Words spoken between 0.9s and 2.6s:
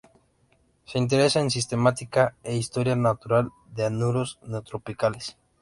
interesa en sistemática e